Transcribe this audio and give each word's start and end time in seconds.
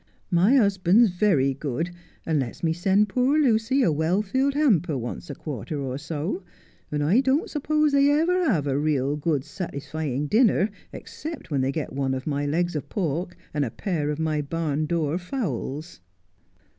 My 0.31 0.55
husband's 0.55 1.11
very 1.11 1.53
good, 1.53 1.91
and 2.25 2.39
lets 2.39 2.63
me 2.63 2.73
send 2.73 3.07
poor 3.07 3.37
Lucy 3.37 3.83
a 3.83 3.91
well 3.91 4.23
filled 4.23 4.55
hamper 4.55 4.97
once 4.97 5.29
a 5.29 5.35
quarter 5.35 5.79
or 5.79 5.99
so; 5.99 6.41
and 6.91 7.03
I 7.03 7.19
don't 7.19 7.51
suppose 7.51 7.91
they 7.91 8.09
ever 8.09 8.45
have 8.49 8.65
a 8.65 8.79
real 8.79 9.15
good 9.15 9.43
satisfying 9.45 10.25
dinner 10.25 10.71
except 10.91 11.51
when 11.51 11.61
they 11.61 11.71
get 11.71 11.93
one 11.93 12.15
of 12.15 12.25
my 12.25 12.47
legs 12.47 12.75
of 12.75 12.89
pork 12.89 13.37
and 13.53 13.63
a 13.63 13.69
pair 13.69 14.09
of 14.09 14.17
my 14.17 14.41
barn 14.41 14.87
door 14.87 15.19
fowls.' 15.19 16.01